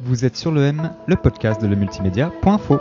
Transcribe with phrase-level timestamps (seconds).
[0.00, 2.78] Vous êtes sur le M, le podcast de le multimédia.info.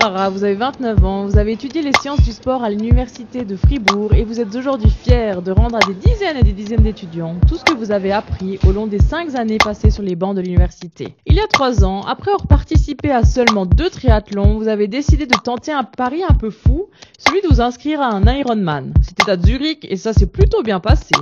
[0.00, 4.14] Vous avez 29 ans, vous avez étudié les sciences du sport à l'université de Fribourg
[4.14, 7.56] et vous êtes aujourd'hui fier de rendre à des dizaines et des dizaines d'étudiants tout
[7.56, 10.40] ce que vous avez appris au long des 5 années passées sur les bancs de
[10.40, 11.16] l'université.
[11.26, 15.26] Il y a 3 ans, après avoir participé à seulement deux triathlons, vous avez décidé
[15.26, 16.86] de tenter un pari un peu fou,
[17.18, 18.94] celui de vous inscrire à un Ironman.
[19.02, 21.14] C'était à Zurich et ça s'est plutôt bien passé.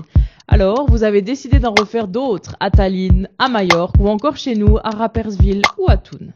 [0.48, 4.76] Alors, vous avez décidé d'en refaire d'autres, à Tallinn, à Majorque ou encore chez nous,
[4.84, 6.26] à Rapperswil ou à Thun.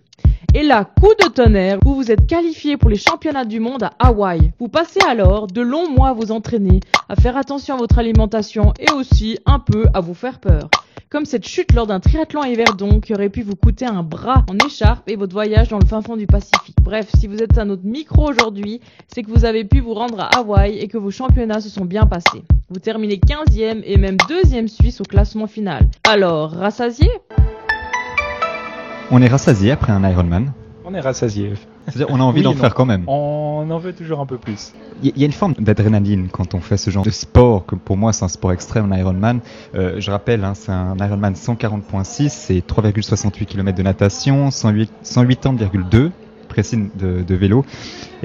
[0.53, 3.93] Et là, coup de tonnerre, vous vous êtes qualifié pour les championnats du monde à
[4.01, 4.51] Hawaï.
[4.59, 8.75] Vous passez alors de longs mois à vous entraîner, à faire attention à votre alimentation
[8.81, 10.69] et aussi un peu à vous faire peur.
[11.09, 14.45] Comme cette chute lors d'un triathlon à Yverdon qui aurait pu vous coûter un bras
[14.51, 16.77] en écharpe et votre voyage dans le fin fond du Pacifique.
[16.83, 20.21] Bref, si vous êtes à notre micro aujourd'hui, c'est que vous avez pu vous rendre
[20.21, 22.43] à Hawaï et que vos championnats se sont bien passés.
[22.71, 25.89] Vous terminez 15e et même 2e Suisse au classement final.
[26.09, 27.09] Alors, rassasié
[29.13, 30.53] On est rassasié après un Ironman.
[30.85, 31.55] On est rassasié.
[31.89, 33.05] C'est-à-dire, on a envie Oui d'en faire quand même.
[33.09, 34.73] On en veut toujours un peu plus.
[35.03, 37.97] Il y a une forme d'adrénaline quand on fait ce genre de sport, que pour
[37.97, 39.41] moi c'est un sport extrême, un Ironman.
[39.75, 46.11] Euh, je rappelle, hein, c'est un Ironman 140.6, c'est 3,68 km de natation, 108 180,2
[46.49, 47.65] précis de, de vélo,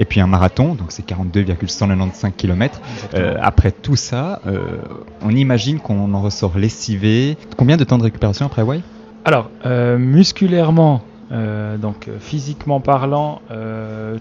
[0.00, 2.80] et puis un marathon, donc c'est 42,195 km.
[3.14, 4.78] Euh, après tout ça, euh,
[5.22, 7.36] on imagine qu'on en ressort lessivé.
[7.56, 8.82] Combien de temps de récupération après Hawaï
[9.26, 14.18] Alors, euh, musculairement, euh, donc euh, physiquement parlant, euh,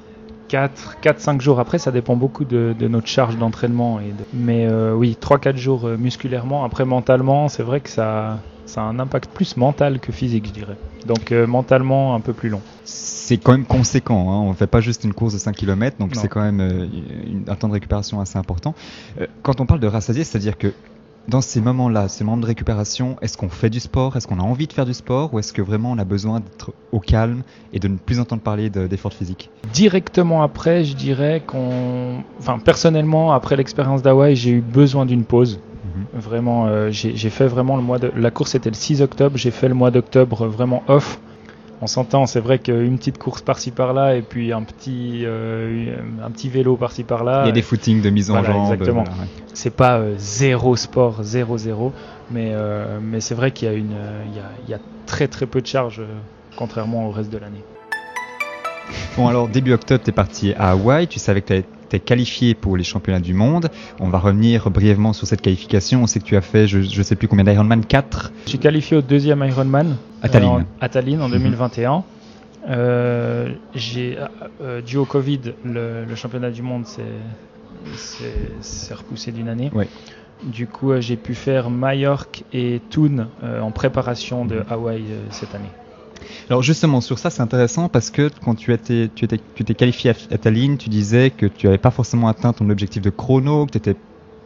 [0.49, 3.99] 4-5 jours après, ça dépend beaucoup de, de notre charge d'entraînement.
[3.99, 6.63] et de- Mais oui, 3-4 jours musculairement.
[6.65, 10.53] Après, mentalement, c'est vrai que ça, ça a un impact plus mental que physique, je
[10.53, 10.75] dirais.
[11.05, 12.61] Donc, euh, mentalement, un peu plus long.
[12.83, 14.39] C'est quand même conséquent, hein.
[14.41, 16.87] on ne fait pas juste une course de 5 km, donc c'est quand même euh,
[17.27, 18.73] une- un temps de récupération assez important.
[19.21, 20.73] Euh, quand on parle de rassasier, c'est-à-dire que
[21.27, 24.15] dans ces moments-là, ces moments de récupération, est-ce qu'on fait du sport?
[24.15, 25.33] Est-ce qu'on a envie de faire du sport?
[25.33, 27.41] Ou est-ce que vraiment on a besoin d'être au calme
[27.73, 29.49] et de ne plus entendre parler de- d'efforts physiques?
[29.73, 32.23] Directement après, je dirais qu'on.
[32.39, 35.59] Enfin, personnellement, après l'expérience d'Hawaï, j'ai eu besoin d'une pause.
[35.83, 36.19] Mhm.
[36.21, 38.11] Vraiment, euh, j'ai j'ai fait vraiment le mois de.
[38.15, 41.19] La course était le 6 octobre, j'ai fait le mois d'octobre vraiment off.
[41.85, 46.31] On s'entend, c'est vrai qu'une petite course par-ci par-là et puis un petit, euh, un
[46.31, 47.43] petit vélo par-ci par-là.
[47.43, 48.73] Il y a des footings de mise en Voilà, jambe.
[48.73, 49.03] exactement.
[49.03, 49.27] voilà, ouais.
[49.53, 51.93] C'est pas euh, zéro sport, zéro zéro,
[52.31, 53.93] mais, euh, mais c'est vrai qu'il y, a une,
[54.31, 56.01] il y, a, il y a très très peu de charges
[56.55, 57.63] contrairement au reste de l'année.
[59.15, 62.53] Bon alors début octobre, tu es parti à Hawaï, tu savais que tu étais qualifié
[62.55, 63.69] pour les championnats du monde.
[63.99, 66.03] On va revenir brièvement sur cette qualification.
[66.03, 68.59] On sait que tu as fait, je ne sais plus combien d'Ironman, 4 Je suis
[68.59, 70.49] qualifié au deuxième Ironman À Tallinn.
[70.49, 71.33] euh, en- à Tallinn en Mhm.
[71.33, 72.03] 2021.
[72.67, 74.17] Euh, j'ai
[74.61, 77.03] euh, dû au Covid, le, le championnat du monde s'est-
[78.93, 79.69] repoussé d'une année.
[79.73, 79.87] Ouais.
[80.43, 84.63] Du coup, j'ai pu faire Majorque et Thun euh, en préparation de Mhm.
[84.69, 85.69] Hawaï cette année.
[86.49, 89.75] Alors justement sur ça c'est intéressant parce que quand tu étais tu étais tu t'es
[89.75, 93.65] qualifié à, Tallinn, tu disais que tu n'avais pas forcément atteint ton objectif de chrono,
[93.65, 93.99] que tu étais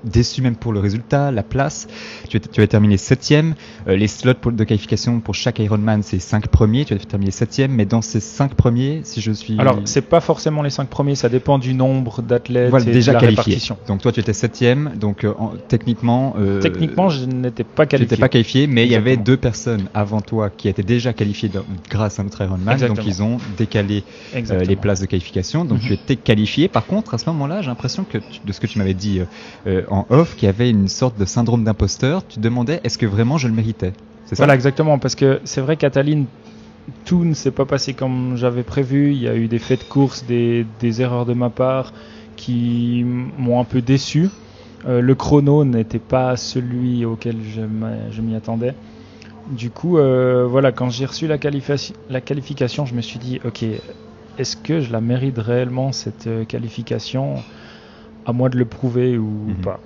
[0.04, 1.88] déçu même pour le résultat, la place.
[2.30, 3.56] Tu, tu avais terminé septième.
[3.88, 6.86] Euh, les slots pour- de qualification pour chaque Ironman c'est cinq premiers.
[6.86, 10.20] Tu as terminé septième, mais dans ces cinq premiers, si je suis Alors, c'est pas
[10.22, 13.44] forcément les cinq premiers, ça dépend du nombre d'athlètes voilà, et déjà de la qualifié.
[13.44, 13.78] répartition.
[13.88, 17.92] Donc toi tu étais septième, donc euh, en- techniquement euh, Techniquement, je n'étais pas tu
[17.92, 18.06] qualifié.
[18.16, 21.50] n'étais pas qualifié, mais il y avait deux personnes avant toi qui étaient déjà qualifiées
[21.50, 24.04] dans- grâce à notre Ironman, donc ils ont décalé
[24.36, 25.66] euh, les places de qualification.
[25.66, 25.88] Donc Mhm.
[25.88, 26.68] tu étais qualifié.
[26.68, 29.22] Par contre, à ce moment-là, j'ai l'impression que tu- de ce que tu m'avais dit
[29.90, 32.26] en off, qu'il y avait une sorte de syndrome d'imposteur.
[32.28, 33.94] Tu demandais est-ce que vraiment je le méritais?
[34.26, 34.44] C'est ça?
[34.44, 36.26] Voilà, exactement, parce que c'est vrai qu'à Tallinn,
[37.06, 39.14] tout ne s'est pas passé comme j'avais prévu.
[39.14, 40.66] Il y a eu des faits de course, des,
[41.02, 41.94] erreurs de ma part
[42.36, 44.30] qui m'ont un peu déçu.
[44.88, 48.74] Euh, le chrono n'était pas celui auquel je m'y attendais.
[49.52, 53.66] Du coup, euh, voilà, quand j'ai reçu la qualification, je me suis dit, ok,
[54.40, 57.36] est-ce que je la mérite réellement cette euh, qualification?
[58.30, 59.56] À moi de le prouver ou Mhm.
[59.64, 59.80] pas.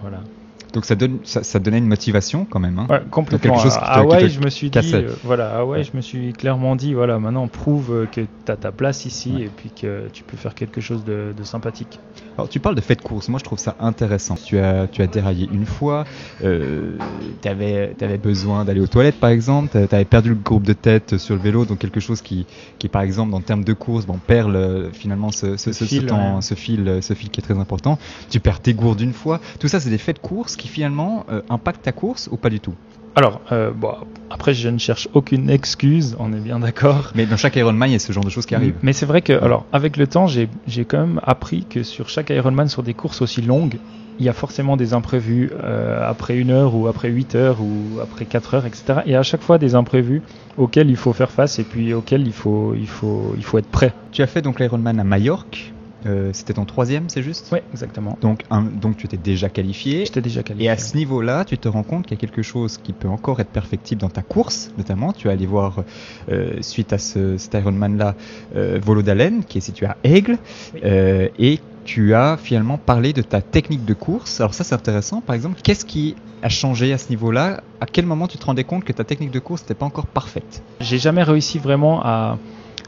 [0.00, 0.22] Voilà.
[0.72, 2.78] Donc ça, donne, ça, ça donnait une motivation quand même.
[2.78, 2.86] hein.
[2.88, 3.54] Ouais, complètement.
[3.54, 6.00] quelque chose qui à Hawaï, je me suis dit, euh, voilà, à Hawaï, je me
[6.00, 9.42] suis clairement dit, voilà, maintenant prouve euh, que tu as ta place ici Ouais.
[9.42, 11.98] et puis que tu peux faire quelque chose de, de sympathique.
[12.36, 14.34] Alors tu parles de fait de course, moi je trouve ça intéressant.
[14.36, 16.04] Tu as, tu as déraillé une fois,
[16.42, 16.96] euh,
[17.42, 21.18] tu avais, besoin d'aller aux toilettes par exemple, tu avais perdu le groupe de tête
[21.18, 22.46] sur le vélo, donc quelque chose qui,
[22.78, 26.42] qui par exemple en termes de course, bon, perd le- finalement ce, fil, temps- ouais.
[26.42, 27.98] ce fil, ce fil qui est très important.
[28.30, 31.24] Tu perds tes gourdes une fois, tout ça c'est des faits de course qui finalement
[31.30, 32.74] euh, impactent ta course ou pas du tout?
[33.16, 33.94] Alors, euh, bon,
[34.30, 37.10] après, je ne cherche aucune excuse, on est bien d'accord.
[37.16, 38.76] Mais dans chaque Ironman, il y a ce genre de choses qui arrivent.
[38.82, 42.08] Mais c'est vrai que, alors, avec le temps, j'ai j'ai quand même appris que sur
[42.08, 43.78] chaque Ironman, sur des courses aussi longues,
[44.20, 48.00] il y a forcément des imprévus euh, après une heure ou après 8 heures ou
[48.00, 49.00] après 4 heures, etc.
[49.06, 50.20] Et à chaque fois des imprévus
[50.58, 53.70] auxquels il faut faire face et puis auxquels il faut, il faut, il faut être
[53.70, 53.94] prêt.
[54.12, 55.72] Tu as fait donc l'Ironman à Majorque.
[56.06, 57.48] Euh, C'était ton troisième, c'est juste?
[57.52, 58.16] Oui, exactement.
[58.22, 60.06] donc, un- donc tu t'es déjà qualifié.
[60.06, 60.66] J'étais déjà qualifié.
[60.66, 63.08] Et à ce niveau-là, tu te rends compte qu'il y a quelque chose qui peut
[63.08, 65.12] encore être perfectible dans ta course, notamment.
[65.12, 65.84] Tu es allé voir,
[66.30, 68.16] euh, suite à ce, cet Ironman-là,
[68.54, 70.38] euh, Volodalen, qui est situé à Aigle,
[70.74, 70.80] Oui.
[70.84, 74.40] euh, et tu as finalement parlé de ta technique de course.
[74.40, 75.20] Alors ça, c'est intéressant.
[75.20, 77.62] Par exemple, qu'est-ce qui a changé à ce niveau-là?
[77.80, 80.06] À quel moment tu te rendais compte que ta technique de course n'était pas encore
[80.06, 80.62] parfaite?
[80.80, 82.38] J'ai jamais réussi vraiment à,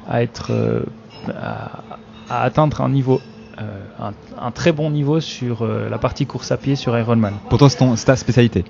[0.06, 0.84] à être
[1.28, 1.91] à,
[2.32, 3.20] à atteindre un niveau
[3.60, 3.62] euh,
[4.00, 7.34] un, un très bon niveau sur euh, la partie course à pied sur Ironman.
[7.50, 8.64] Pourtant, c'est ton- c'est ta spécialité.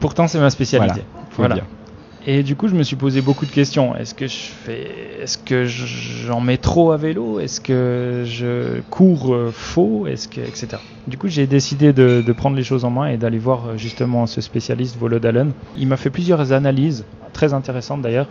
[0.00, 1.02] Pourtant c'est ma spécialité.
[1.36, 1.56] Voilà.
[2.26, 3.96] Et du coup, je me suis posé beaucoup de questions.
[3.96, 4.90] Est-ce que je fais,
[5.22, 7.40] est-ce que j'en mets trop à vélo?
[7.40, 10.06] Est-ce que je cours euh, faux?
[10.06, 10.66] Est-ce que, etc.
[11.06, 14.26] Du coup, j'ai décidé de, de prendre les choses en main et d'aller voir justement
[14.26, 15.52] ce spécialiste Volodalen.
[15.78, 18.26] Il m'a fait plusieurs analyses très intéressantes d'ailleurs.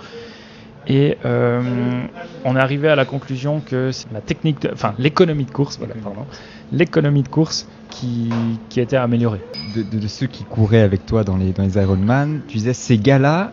[0.87, 2.05] Et euh,
[2.45, 5.77] on est arrivé à la conclusion que c'est la technique, de- enfin l'économie de course,
[5.79, 6.25] voilà, pardon,
[6.71, 9.41] l'économie de course qui, qui était améliorée.
[9.75, 12.73] De, de- de ceux qui couraient avec toi dans les, dans les Ironman, tu disais,
[12.73, 13.51] ces gars-là,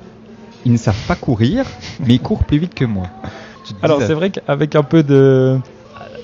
[0.64, 1.64] ils ne savent pas courir,
[2.00, 3.06] mais ils courent plus vite que moi.
[3.82, 5.58] Alors c'est vrai qu'avec un peu de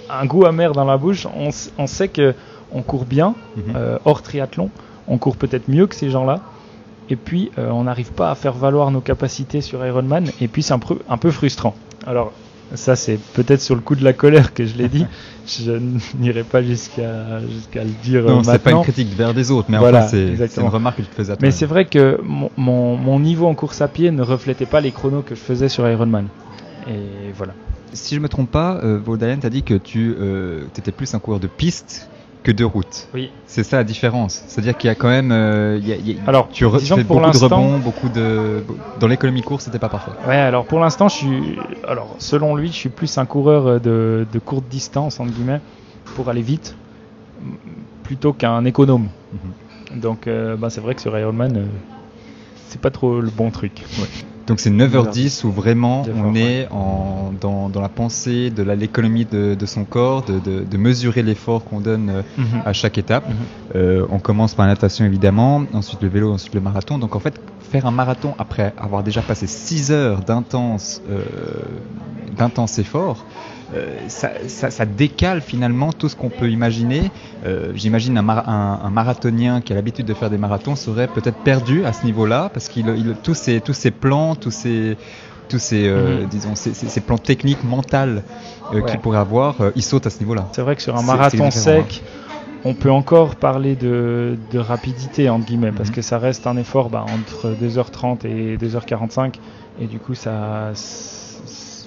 [0.09, 1.49] un goût amer dans la bouche, on,
[1.79, 2.35] on sait que
[2.71, 3.73] on court bien Mhm.
[3.75, 4.71] euh, hors triathlon,
[5.09, 6.41] on court peut-être mieux que ces gens-là.
[7.11, 10.62] Et puis euh, on n'arrive pas à faire valoir nos capacités sur Ironman et puis
[10.62, 11.75] c'est un peu un peu frustrant.
[12.07, 12.33] Alors
[12.75, 15.05] ça c'est peut-être sur le coup de la colère que je l'ai dit.
[15.47, 15.73] je
[16.19, 19.69] n'irai pas jusqu'à jusqu'à le dire euh, Non, c'est pas une critique vers des autres,
[19.71, 22.21] mais Voilà, enfin, c'est- une remarque que tu te faisais à Mais c'est vrai que
[22.23, 25.41] mon, mon, mon niveau en course à pied ne reflétait pas les chronos que je
[25.41, 26.27] faisais sur Ironman.
[26.87, 27.55] Et voilà.
[27.93, 31.19] Si je me trompe pas, euh, Vaudalen t'a dit que tu euh, étais plus un
[31.19, 32.09] coureur de piste
[32.43, 33.09] que de route.
[33.15, 33.31] Oui.
[33.47, 34.43] C'est ça la différence.
[34.47, 35.31] C'est-à-dire qu'il y a quand même.
[35.33, 37.79] euh, il y a- il y a- Alors, tu re- disons fais beaucoup de rebonds,
[37.79, 38.65] beaucoup de.
[38.99, 40.13] Dans l'économie course, c'était pas parfait.
[40.27, 41.59] Ouais, alors pour l'instant, je suis.
[41.87, 45.61] Alors, selon lui, je suis plus un coureur euh, de, de courte distance, entre guillemets,
[46.15, 46.77] pour aller vite,
[48.05, 49.09] plutôt qu'un économe.
[49.33, 50.01] Mhm.
[50.01, 51.65] Donc, euh, bah, c'est vrai que sur Ironman, euh,
[52.69, 53.83] c'est pas trop le bon truc.
[54.50, 59.55] Donc c'est 9h10 où vraiment on est en, dans, dans la pensée de l'économie de,
[59.55, 62.23] de son corps, de, de, de mesurer l'effort qu'on donne euh,
[62.64, 63.29] à chaque étape.
[63.29, 63.35] Mhm.
[63.76, 66.99] Euh, on commence par la natation évidemment, ensuite le vélo, ensuite le marathon.
[66.99, 71.23] Donc en fait, faire un marathon après avoir déjà passé 6 heures d'intense euh,
[72.37, 73.25] d'intense effort,
[73.73, 77.13] euh, ça, ça, ça décale finalement tout ce qu'on peut imaginer.
[77.45, 81.09] Euh, J'imagine un, mara- un, un marathonien qui a l'habitude de faire des marathons serait
[81.09, 84.97] peut-être perdu à ce niveau-là parce qu'il il- tous ses tous ses plans, tous ces,
[85.73, 86.27] euh, Mhm.
[86.27, 88.23] disons, ces, ces- ces plans techniques, mentales
[88.73, 88.83] Ouais.
[88.85, 90.47] qu'il pourrait avoir, il saute à ce niveau-là.
[90.53, 92.03] C'est vrai que sur un marathon sec,
[92.65, 95.95] on peut encore parler de, de rapidité, entre guillemets, parce Mhm.
[95.97, 99.41] que ça reste un effort bah, entre 2h30 et 2h45,
[99.79, 100.73] et du coup, ça.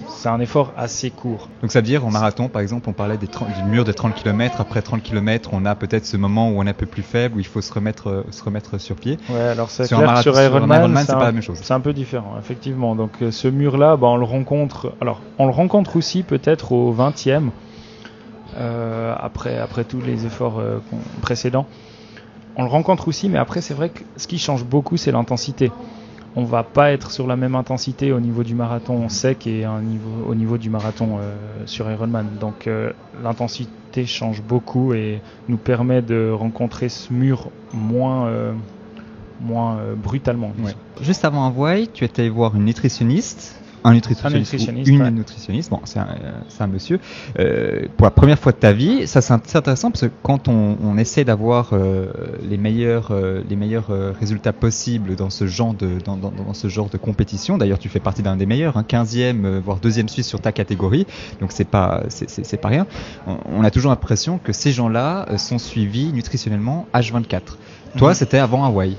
[0.08, 1.50] C'est un effort assez court.
[1.62, 3.92] Donc ça veut dire en marathon, par exemple, on parlait des 30 du mur de
[3.92, 4.62] 30 km.
[4.62, 7.38] Après 30 km, on a peut-être ce moment où on est un peu plus faible,
[7.38, 9.18] où il faut se remettre, euh, se remettre sur pied.
[9.30, 11.42] Ouais, alors c'est Sur un clair marathon, sur un Ironman, c'est un- pas la même
[11.42, 11.60] chose.
[11.62, 12.96] C'est un peu différent, effectivement.
[12.96, 14.96] Donc euh, ce mur-là, bah, on le rencontre.
[15.02, 17.52] Alors, on le rencontre aussi peut-être au 20e,
[18.58, 20.62] euh, après, après tous les efforts
[21.22, 21.68] précédents.
[22.56, 25.72] On le rencontre aussi, mais après, c'est vrai que ce qui change beaucoup, c'est l'intensité.
[26.36, 29.82] On va pas être sur la même intensité au niveau du marathon sec et un
[29.82, 31.36] niveau, au niveau du marathon euh,
[31.66, 32.28] sur Ironman.
[32.40, 32.92] Donc euh,
[33.24, 38.54] l'intensité change beaucoup et nous permet de rencontrer ce mur moins, euh,
[39.42, 40.54] moins brutalement.
[40.60, 40.74] Ouais.
[41.02, 43.63] Juste avant Hawaï, tu étais voir une nutritionniste.
[43.86, 45.12] Un nutritionniste, Un nutritionniste, ou une ouais.
[45.12, 47.00] nutritionniste, bon, c'est un, monsieur,
[47.40, 50.12] euh, pour la première fois de ta vie, ça c'est int- c'est intéressant parce que
[50.24, 52.08] quand on, on essaie d'avoir euh,
[52.42, 53.88] les meilleurs, euh, les meilleurs
[54.20, 57.90] résultats possibles dans ce genre de, dans, dans- dans ce genre de compétition, d'ailleurs tu
[57.90, 61.06] fais partie d'un des meilleurs, hein, 15e, euh, voire deuxième Suisse sur ta catégorie,
[61.42, 62.88] donc c'est pas, c'est- pas rien.
[63.28, 67.58] On, on a toujours l'impression que ces gens-là sont suivis nutritionnellement H24.
[67.98, 68.16] Toi, Mhm.
[68.16, 68.96] c'était avant Hawaï.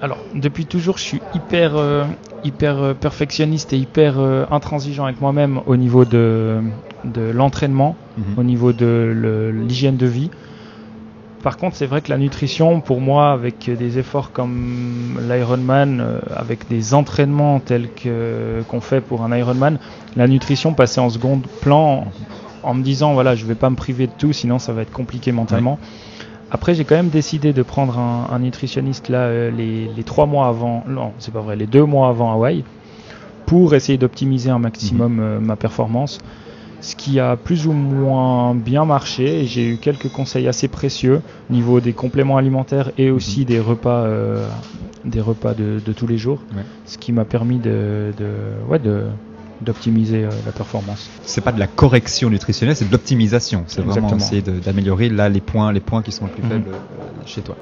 [0.00, 2.04] Alors, depuis toujours, je suis hyper, euh,
[2.44, 6.60] hyper euh, perfectionniste et hyper euh, intransigeant avec moi-même au niveau de,
[7.04, 8.24] de l'entraînement, Mhm.
[8.36, 10.30] au niveau de l'hygiène de vie.
[11.42, 16.68] Par contre, c'est vrai que la nutrition, pour moi, avec des efforts comme l'Ironman, avec
[16.68, 19.78] des entraînements tels que qu'on fait pour un Ironman,
[20.16, 22.08] la nutrition passait en second plan
[22.64, 24.82] en, en me disant voilà, je vais pas me priver de tout, sinon ça va
[24.82, 25.78] être compliqué mentalement.
[26.50, 30.26] Après, j'ai quand même décidé de prendre un, un nutritionniste là euh, les, les trois
[30.26, 32.64] mois avant, non, c'est pas vrai, les deux mois avant Hawaï,
[33.46, 36.18] pour essayer d'optimiser un maximum euh, ma performance.
[36.80, 39.40] Ce qui a plus ou moins bien marché.
[39.40, 43.58] et J'ai eu quelques conseils assez précieux au niveau des compléments alimentaires et aussi des
[43.58, 44.48] repas, euh,
[45.04, 46.40] des repas de, de tous les jours.
[46.54, 46.62] Ouais.
[46.84, 48.28] Ce qui m'a permis de, de,
[48.70, 49.06] ouais, de,
[49.60, 51.08] d'optimiser euh, la performance.
[51.24, 53.64] C'est pas de la correction nutritionnelle, c'est de l'optimisation.
[53.66, 56.48] C'est vraiment essayer d'améliorer là les points, les points qui sont les plus Mhm.
[56.50, 57.56] faibles euh, chez toi.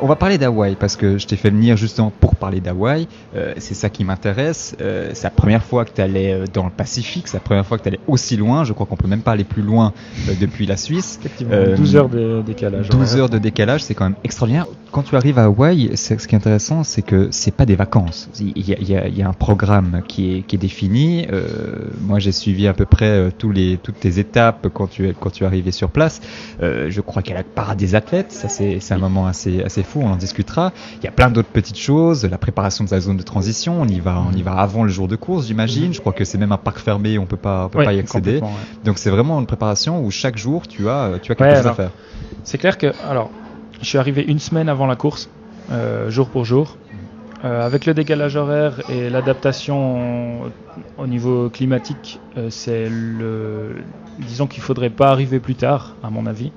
[0.00, 3.08] On va parler d'Hawaï parce que je t'ai fait venir justement pour parler d'Hawaï.
[3.34, 4.76] Euh, c'est ça qui m'intéresse.
[4.80, 7.78] Euh, c'est la première fois que tu allais dans le Pacifique, c'est la première fois
[7.78, 8.62] que tu allais aussi loin.
[8.62, 9.92] Je crois qu'on peut même pas aller plus loin
[10.28, 11.18] euh, depuis la Suisse.
[11.20, 12.88] Effectivement, Euh, 12 heures de décalage.
[12.90, 13.22] 12 horaire.
[13.24, 14.66] heures de décalage, c'est quand même extraordinaire.
[14.90, 18.30] Quand tu arrives à Hawaï, ce qui est intéressant, c'est que c'est pas des vacances.
[18.40, 20.58] Il y a, il y a- il y a un programme qui est, qui est
[20.58, 21.26] défini.
[21.30, 21.42] Euh,
[22.00, 25.14] moi, j'ai suivi à peu près euh, tous les, toutes tes étapes quand tu es,
[25.18, 26.20] quand tu es arrivé sur place.
[26.62, 28.32] Euh, je crois qu'il y a la parade des athlètes.
[28.32, 30.00] Ça, c'est un moment assez, assez fou.
[30.02, 30.72] On en discutera.
[31.02, 32.24] Il y a plein d'autres petites choses.
[32.24, 33.80] La préparation de la zone de transition.
[33.82, 35.92] On y va, on y va avant le jour de course, j'imagine.
[35.92, 37.18] Je crois que c'est même un parc fermé.
[37.18, 38.38] On peut pas, on peut Ouais, pas y accéder.
[38.40, 38.48] ouais.
[38.84, 41.66] Donc, c'est vraiment une préparation où chaque jour, tu as, tu as quelque Ouais, chose
[41.66, 41.90] à faire.
[42.42, 43.30] C'est clair que, alors,
[43.80, 45.30] je suis arrivé une semaine avant la course,
[45.70, 46.76] euh, jour pour jour.
[47.44, 50.50] Euh, avec le décalage horaire et l'adaptation
[50.96, 53.76] au niveau climatique, euh, c'est le.
[54.18, 56.52] Disons qu'il faudrait pas arriver plus tard, à mon avis.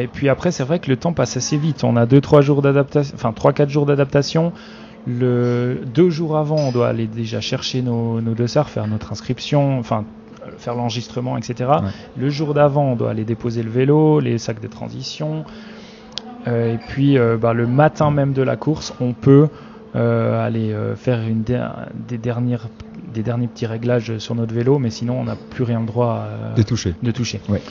[0.00, 1.84] Et puis après, c'est vrai que le temps passe assez vite.
[1.84, 4.52] On a 2-3 jours d'adaptation, enfin 3-4 jours d'adaptation.
[5.06, 9.78] Le deux jours avant, on doit aller déjà chercher nos, nos dossards, faire notre inscription,
[9.78, 10.04] enfin
[10.58, 11.70] faire l'enregistrement, etc.
[11.70, 11.90] Ouais.
[12.16, 15.44] Le jour d'avant, on doit aller déposer le vélo, les sacs de transition.
[16.46, 19.48] Euh, et puis euh, bah, le matin même de la course, on peut
[19.96, 22.68] euh, aller faire une des, dernières,
[23.12, 26.26] des derniers petits réglages sur notre vélo, mais sinon on n'a plus rien le droit
[26.56, 26.94] De toucher.
[27.02, 27.40] de toucher.
[27.48, 27.62] Ouais.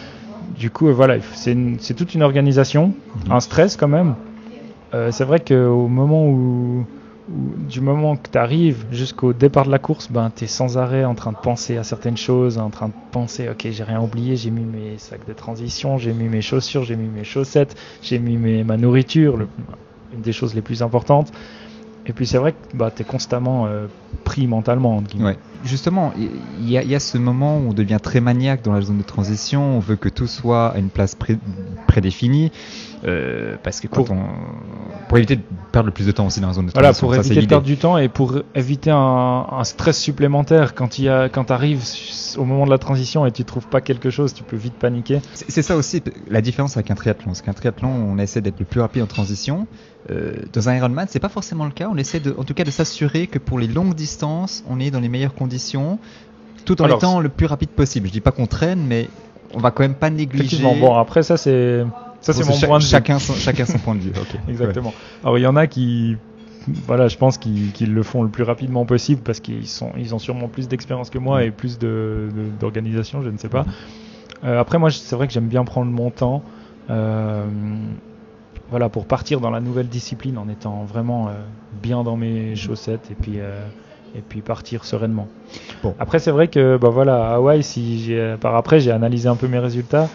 [0.58, 2.94] Du coup, voilà, c'est toute une organisation,
[3.26, 3.32] Mhm.
[3.32, 4.16] un stress quand même.
[4.94, 6.86] Euh, c'est vrai qu'au moment où-
[7.30, 11.04] du moment que tu arrives jusqu'au départ de la course, ben, tu es sans arrêt
[11.04, 14.38] en train de penser à certaines choses, en train de penser, ok, j'ai rien oublié,
[14.38, 18.20] j'ai mis mes sacs de transition, j'ai mis mes chaussures, j'ai mis mes chaussettes, j'ai
[18.20, 19.38] mis mes, ma nourriture,
[20.14, 21.32] une des choses les plus importantes.
[22.06, 23.88] Et puis c'est vrai que bah, tu es constamment euh,
[24.24, 25.04] pris mentalement.
[25.66, 29.04] Justement, il y, a- ce moment où on devient très maniaque dans la zone de
[29.04, 29.62] transition.
[29.76, 31.38] On veut que tout soit à une place pré-
[31.88, 32.52] prédéfinie.
[33.06, 34.24] Euh, parce que quand Pour- on.
[35.08, 37.08] Pour éviter de perdre le plus de temps aussi dans la zone de Voilà, transition.
[37.08, 41.00] pour ça, éviter de perdre du temps et pour éviter un, un stress supplémentaire quand
[41.00, 41.84] il y a, quand arrives
[42.38, 45.22] au moment de la transition et tu trouves pas quelque chose, tu peux vite paniquer.
[45.34, 47.34] C'est c'est ça aussi la différence avec un triathlon.
[47.34, 49.68] C'est qu'un triathlon, on essaie d'être le plus rapide en transition.
[50.10, 51.89] Euh, dans un Ironman, c'est pas forcément le cas.
[51.92, 54.89] On essaie de, en tout cas de s'assurer que pour les longues distances, on est
[54.92, 56.00] dans les meilleures conditions,
[56.66, 58.08] tout en Alors, étant le plus rapide possible.
[58.08, 59.08] Je dis pas qu'on traîne, mais
[59.54, 60.46] on va quand même pas négliger.
[60.46, 61.86] Effectivement, bon après ça c'est
[62.22, 62.90] ça c'est Bon, mon point de vue.
[62.90, 64.12] chacun son, chacun son point de vue.
[64.50, 64.94] Exactement.
[65.24, 66.18] Alors il y en a qui
[66.68, 70.20] voilà, je pense qu'ils le font le plus rapidement possible parce qu'ils sont ils ont
[70.20, 73.66] sûrement plus d'expérience que moi et plus de de- d'organisation, je ne sais pas.
[74.44, 76.44] Euh, après moi c'est vrai que j'aime bien prendre mon temps.
[76.90, 77.46] euh,
[78.70, 81.32] voilà, pour partir dans la nouvelle discipline en étant vraiment euh,
[81.72, 85.30] bien dans mes chaussettes et puis et puis partir sereinement.
[85.84, 85.96] Bon.
[86.00, 89.48] Après c'est vrai que bah voilà à Hawaï si par après j'ai analysé un peu
[89.48, 90.10] mes résultats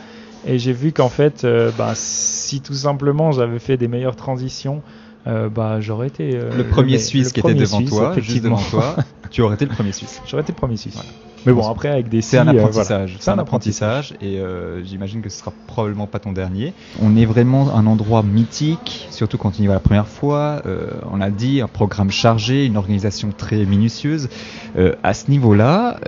[0.47, 4.83] et j'ai vu qu'en fait euh, bah, si tout simplement j'avais fait des meilleures transitions
[5.27, 8.43] euh, bah j'aurais été euh, Le premier Suisse le qui était devant Suisse, toi, juste
[8.43, 8.97] devant toi,
[9.31, 10.21] tu aurais été le premier Suisse.
[10.27, 10.99] j'aurais été le premier Suisse.
[11.47, 12.63] Mais bon après avec des C'est un euh, voilà.
[12.63, 13.17] apprentissage.
[13.19, 16.73] C'est un apprentissage et euh, j'imagine que ce sera probablement pas ton dernier.
[17.01, 20.63] On est vraiment un endroit mythique, surtout quand on y va la première fois.
[20.67, 24.29] Euh, on a dit un programme chargé, une organisation très minutieuse.
[24.77, 25.99] Euh, à ce niveau-là,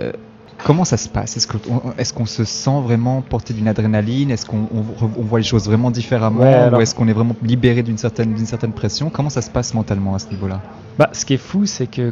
[0.65, 1.37] comment ça se passe?
[1.37, 4.31] Est-ce qu'on est qu'on se sent vraiment porté d'une adrénaline?
[4.31, 4.83] Est-ce qu'on on,
[5.17, 6.41] on voit les choses vraiment différemment?
[6.41, 8.33] Ouais, alors- Ou est-ce qu'on est vraiment libéré d'une certaine,
[8.73, 9.11] pression?
[9.11, 10.61] Comment ça se passe mentalement à ce niveau-là?
[10.97, 12.11] Bah, ce qui est fou, c'est que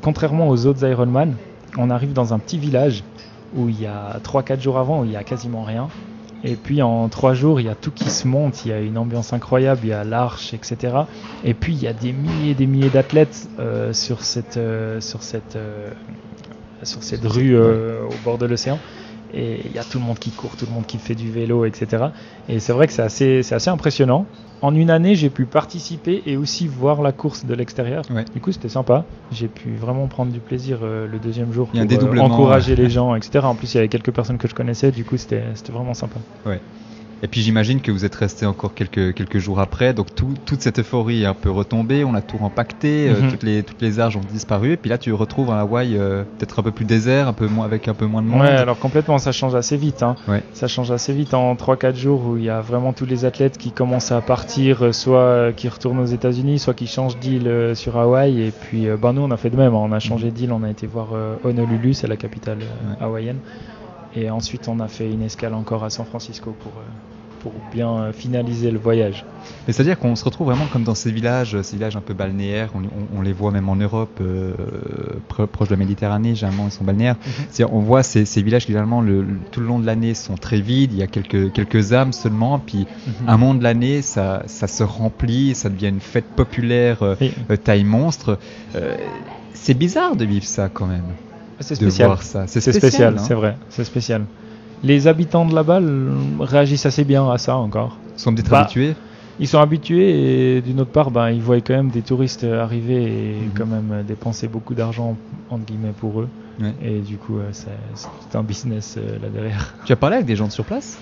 [0.00, 1.34] contrairement aux autres Ironman,
[1.76, 3.04] on arrive dans un petit village
[3.54, 5.88] où il y a 3-4 jours avant, où il y a quasiment rien.
[6.42, 8.80] Et puis en 3 jours, il y a tout qui se monte, il y a
[8.80, 10.94] une ambiance incroyable, il y a l'arche, etc.
[11.44, 15.02] Et puis il y a des milliers et des milliers d'athlètes euh, sur cette, euh,
[15.02, 15.90] sur cette, euh,
[16.82, 18.78] sur cette rue euh, au bord de l'océan.
[19.32, 21.30] Et il y a tout le monde qui court, tout le monde qui fait du
[21.30, 22.06] vélo, etc.
[22.48, 24.26] Et c'est vrai que c'est assez, c'est assez impressionnant.
[24.62, 28.04] En une année, j'ai pu participer et aussi voir la course de l'extérieur.
[28.10, 28.24] Ouais.
[28.34, 29.06] Du coup, c'était sympa.
[29.32, 33.14] J'ai pu vraiment prendre du plaisir euh, le deuxième jour pour euh, encourager les gens,
[33.14, 33.46] etc.
[33.46, 34.90] En plus, il y avait quelques personnes que je connaissais.
[34.90, 36.18] Du coup, c'était c'était vraiment sympa.
[37.22, 40.62] Et puis j'imagine que vous êtes resté encore quelques, quelques jours après, donc tout, toute
[40.62, 43.30] cette euphorie est un peu retombée, on a tout empaqueté, euh, Mhm.
[43.30, 46.24] toutes, les, toutes les arges ont disparu, et puis là tu retrouves un Hawaï euh,
[46.38, 48.40] peut-être un peu plus désert, un peu moins, avec un peu moins de monde.
[48.40, 50.02] Ouais, alors complètement, ça change assez vite.
[50.02, 50.16] Hein.
[50.28, 50.42] Ouais.
[50.54, 53.58] Ça change assez vite en 3-4 jours où il y a vraiment tous les athlètes
[53.58, 57.98] qui commencent à partir, euh, soit qui retournent aux États-Unis, soit qui changent d'île sur
[57.98, 58.40] Hawaï.
[58.40, 59.74] Et puis, ben, nous, on a fait de même.
[59.74, 59.80] hein.
[59.82, 61.08] On a changé d'île, on a été voir
[61.44, 62.96] Honolulu, c'est la capitale Ouais.
[63.04, 63.40] hawaïenne.
[64.16, 66.80] Et ensuite, on a fait une escale encore à San Francisco pour, euh,
[67.40, 69.24] pour bien finaliser le voyage.
[69.66, 72.70] Mais c'est-à-dire qu'on se retrouve vraiment comme dans ces villages, ces villages un peu balnéaires,
[72.74, 74.52] on, on- on les voit même en Europe, euh,
[75.28, 77.16] pro- proche de la Méditerranée, généralement ils sont balnéaires.
[77.50, 80.14] C'est-à-dire, on voit ces, ces villages qui généralement le, le- tout le long de l'année
[80.14, 82.86] sont très vides, il y a quelques, quelques âmes seulement, puis
[83.26, 87.32] un moment de l'année ça, ça se remplit, ça devient une fête populaire euh, Oui,
[87.50, 88.38] euh, taille monstre.
[88.76, 88.94] Euh,
[89.54, 91.04] c'est bizarre de vivre ça quand même,
[91.60, 92.08] c'est spécial.
[92.46, 93.24] C'est spécial, hein.
[93.26, 94.22] c'est vrai, c'est spécial.
[94.82, 96.10] Les habitants de là-bas euh,
[96.40, 98.00] réagissent assez bien à ça encore.
[98.16, 98.94] Ils sont peut-être Bah, habitués.
[99.38, 103.38] Ils sont habitués et d'une autre part, ben, ils voient quand même des touristes arriver
[103.38, 103.52] et Mhm.
[103.56, 105.16] quand même euh, dépenser beaucoup d'argent
[105.48, 106.28] entre guillemets pour eux.
[106.60, 106.74] Ouais.
[106.82, 109.74] Et du coup, euh, c'est un business euh, là derrière.
[109.86, 110.98] Tu as parlé avec des gens de sur place?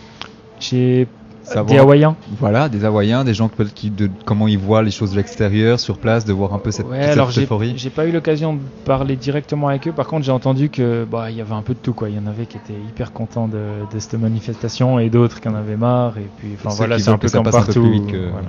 [1.48, 2.16] Savoir- des Hawaïens.
[2.38, 5.80] Voilà, des Hawaïens, des gens qui, qui- de comment ils voient les choses de l'extérieur,
[5.80, 7.74] sur place, de voir un peu cette, Ouais, cette alors j'ai euphorie.
[7.76, 9.92] j'ai pas eu l'occasion de parler directement avec eux.
[9.92, 12.08] Par contre, j'ai entendu que bah il y avait un peu de tout quoi.
[12.08, 13.58] Il y en avait qui étaient hyper contents de,
[13.92, 16.18] de cette manifestation et d'autres qui en avaient marre.
[16.18, 17.72] Et puis, enfin voilà, c'est un peu comme partout.
[17.80, 18.48] plus vite que- voilà.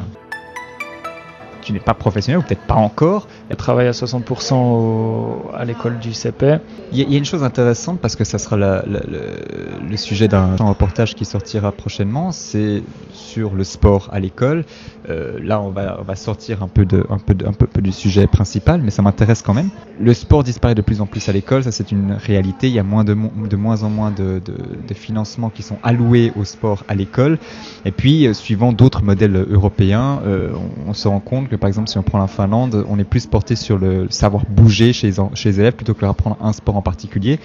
[1.69, 3.27] Tu n'es pas professionnel, ou peut-être pas encore.
[3.51, 6.57] Je travaille à 60% au- à l'école du CP.
[6.91, 9.01] Il y, a- il y a une chose intéressante parce que ça sera la- la-
[9.01, 12.81] le, le sujet d'un reportage qui sortira prochainement, c'est
[13.13, 14.65] sur le sport à l'école.
[15.11, 17.67] Euh, là, on va, on va sortir un peu, de, un, peu de- un peu,
[17.67, 19.69] peu du sujet principal, mais ça m'intéresse quand même.
[20.01, 22.67] Le sport disparaît de plus en plus à l'école, ça c'est une réalité.
[22.67, 24.55] Il y a moins de, mo- de moins en moins de, de,
[24.87, 27.37] de financements qui sont alloués au sport à l'école.
[27.85, 30.49] Et puis, euh, suivant d'autres modèles européens, euh,
[30.87, 33.03] on, on se rend compte que par exemple, si on prend la Finlande, on est
[33.03, 36.11] plus porté sur le savoir bouger chez les, en- chez les élèves plutôt que leur
[36.11, 37.39] apprendre un sport en particulier.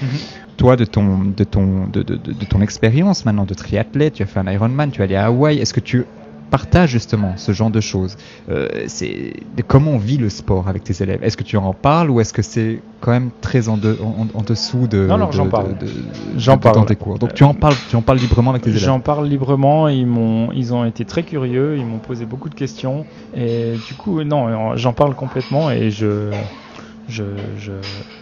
[0.56, 4.22] Toi, de ton, de ton, de, de, de- de ton expérience maintenant de triathlète, tu
[4.22, 6.04] as fait un Ironman, tu es allé à Hawaï, est-ce que tu
[6.50, 8.16] partages justement ce genre de choses
[8.48, 9.32] Euh, C'est
[9.66, 11.22] comment on vit le sport avec tes élèves.
[11.22, 14.26] Est-ce que tu en parles ou est-ce que c'est quand même très en, de- en,
[14.32, 15.76] en dessous de Non, non, de- j'en parle.
[15.76, 15.86] de-
[16.36, 16.76] J'en parle.
[16.76, 17.18] dans tes cours.
[17.18, 18.82] Donc tu en parles, tu en parles librement avec tes élèves.
[18.82, 22.54] J'en parle librement, ils m'ont, ils ont été très curieux, ils m'ont posé beaucoup de
[22.54, 23.04] questions
[23.34, 26.30] et du coup non, j'en parle complètement et je,
[27.08, 27.22] je,
[27.58, 27.72] je,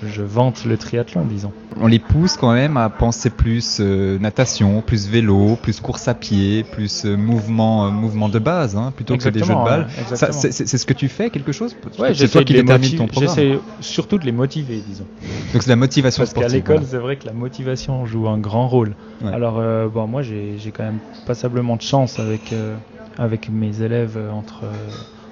[0.03, 1.53] je vante le triathlon, disons.
[1.81, 6.14] On les pousse quand même à penser plus euh, natation, plus vélo, plus course à
[6.14, 9.64] pied, plus euh, mouvement, euh, mouvement de base, hein, plutôt que des jeux de Exactement,
[9.64, 9.87] balle.
[10.11, 11.77] ouais, c'est ce que tu fais, quelque chose?
[11.99, 13.35] Ouais, C'est toi qui détermine ton programme.
[13.35, 15.07] J'essaie surtout de les motiver, disons.
[15.53, 16.90] Donc c'est la motivation Parce qu'à l'école, voilà.
[16.90, 18.95] c'est vrai que la motivation joue un grand rôle.
[19.25, 19.33] Ouais.
[19.33, 22.77] Alors, euh, bon, moi, j'ai quand même passablement de chance avec, euh,
[23.18, 24.64] avec mes élèves euh, entre,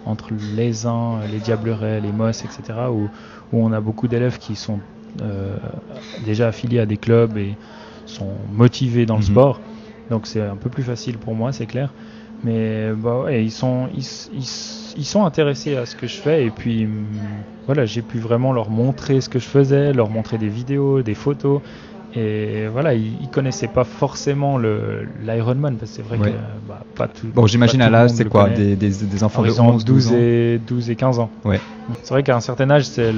[0.05, 3.11] entre les uns, les Diablerets, les Moss, etc., où,
[3.53, 4.83] où on a beaucoup d'élèves qui sont
[5.21, 5.59] euh,
[6.19, 7.59] déjà affiliés à des clubs et
[8.07, 9.27] sont motivés dans le Mhm.
[9.27, 9.63] sport.
[10.09, 11.95] Donc, c'est un peu plus facile pour moi, c'est clair.
[12.43, 16.51] Mais bah, ouais, ils, sont, ils, ils sont intéressés à ce que je fais et
[16.51, 20.49] puis hum, voilà, j'ai pu vraiment leur montrer ce que je faisais, leur montrer des
[20.49, 21.61] vidéos, des photos.
[22.15, 26.33] Et voilà, ils, ils connaissaient pas forcément l'Ironman parce que c'est vrai Ouais.
[26.33, 26.37] que
[26.69, 27.29] bah, pas tout.
[27.35, 29.85] Bon, j'imagine à l'âge, c'est quoi des, des, des enfants Alors, de ils ont 11,
[29.85, 31.31] 12 12 ans et 12 et 15 ans.
[31.45, 31.61] Ouais.
[32.03, 33.13] C'est vrai qu'à un certain âge, c'est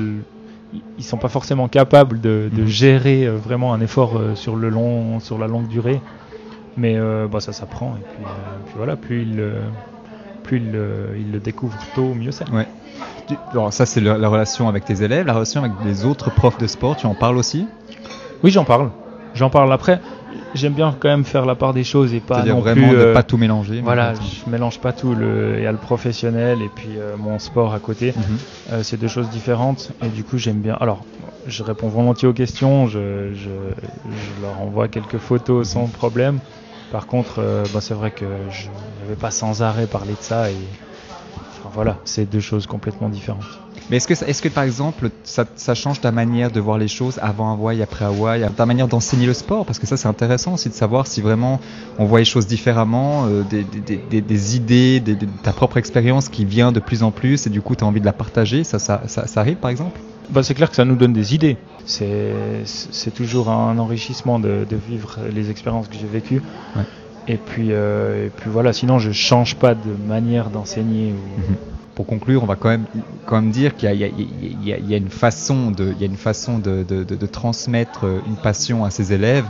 [0.99, 2.67] ils sont pas forcément capables de, de Mhm.
[2.67, 6.01] gérer euh, vraiment un effort euh, sur le long, sur la longue durée.
[6.77, 9.53] Mais euh, bah, ça s'apprend et puis, euh, puis voilà, plus ils le,
[10.43, 12.49] plus ils le, ils le découvrent tôt, mieux c'est.
[12.51, 12.67] Ouais.
[13.53, 16.67] Alors ça c'est la relation avec tes élèves, la relation avec les autres profs de
[16.67, 17.69] sport, tu en parles aussi?
[18.43, 18.91] Oui, j'en parle.
[19.35, 20.01] J'en parle après.
[20.55, 22.97] J'aime bien quand même faire la part des choses et pas non vraiment plus.
[22.97, 23.81] ne euh, pas tout mélanger.
[23.83, 25.15] Voilà, je mélange pas tout.
[25.15, 28.13] Le, il y a le professionnel et puis euh, mon sport à côté.
[28.17, 28.39] Mhm.
[28.73, 30.75] Euh, c'est deux choses différentes et du coup j'aime bien.
[30.75, 31.05] Alors,
[31.47, 33.51] je réponds volontiers aux questions, je, je,
[34.05, 36.41] je leur envoie quelques photos sans problème.
[36.91, 38.69] Par contre, bah, c'est vrai que je
[39.03, 40.57] ne vais pas sans arrêt parler de ça et
[41.59, 43.63] enfin, voilà, c'est deux choses complètement différentes.
[43.91, 47.53] Mais est-ce que, par exemple, ça, ça change ta manière de voir les choses avant
[47.53, 49.67] Hawaï, après Hawaï, ta manière d'enseigner le sport?
[49.67, 51.61] Parce que ça, c'est intéressant aussi de savoir si vraiment
[51.99, 55.77] on voit les choses différemment, euh, des, des- des- des- des idées, des- ta propre
[55.77, 58.13] expérience qui vient de plus en plus et du coup, tu as envie de la
[58.13, 58.65] partager.
[58.65, 60.01] Ça, ça, ça, ça arrive par exemple?
[60.31, 61.59] Bah, c'est clair que ça nous donne des idées.
[61.85, 62.63] C'est,
[63.15, 66.41] toujours un enrichissement de, de vivre les expériences que j'ai vécues.
[66.77, 66.83] Ouais.
[67.29, 71.13] Et puis, euh, et puis voilà, sinon je change pas de manière d'enseigner.
[71.13, 71.57] ou- Mhm.
[71.95, 72.87] Pour conclure, on va quand même,
[73.27, 76.17] quand même dire qu'il y, y, y, a une façon, de, il y a une
[76.17, 79.45] façon de, de, de, de, transmettre une passion à ses élèves.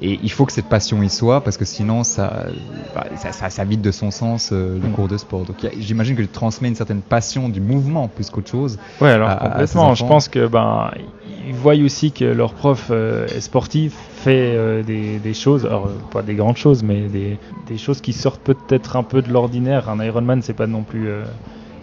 [0.00, 2.46] Et il faut que cette passion y soit, parce que sinon, ça,
[2.94, 5.44] bah, ça, ça, ça, vide de son sens euh, le cours de sport.
[5.44, 8.78] Donc j'imagine que tu transmets une certaine passion du mouvement plus qu'autre chose.
[9.00, 9.90] Ouais, alors à, complètement.
[9.90, 10.92] À je pense que ben,
[11.48, 16.22] ils voient aussi que leur prof euh, sportif fait euh, des, des, choses, alors pas
[16.22, 19.90] des grandes choses, mais des, des choses qui sortent peut-être un peu de l'ordinaire.
[19.90, 21.08] Un Ironman, c'est pas non plus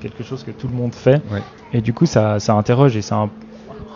[0.10, 1.22] quelque chose que tout le monde fait.
[1.32, 1.42] Ouais.
[1.74, 3.28] Et du coup, ça, ça interroge et ça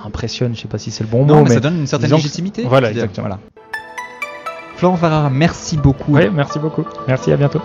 [0.04, 1.44] impressionne, je sais pas si c'est le bon non, mot.
[1.44, 2.64] mais, ça donne une certaine légitimité.
[2.66, 3.28] Voilà, exactement.
[3.28, 3.40] Voilà.
[4.76, 6.16] Florent Farrar, merci beaucoup.
[6.16, 6.86] Oui, merci beaucoup.
[7.08, 7.62] Merci, à bientôt.